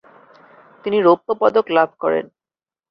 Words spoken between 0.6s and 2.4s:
তিনি রৌপ্যপদক লাভ করেন।